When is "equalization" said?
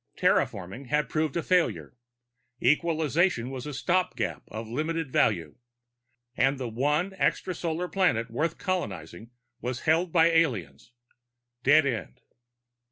2.59-3.51